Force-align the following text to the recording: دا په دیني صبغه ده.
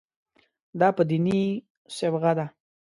دا 0.79 0.87
په 0.97 1.03
دیني 1.09 1.41
صبغه 1.97 2.31
ده. 2.37 2.45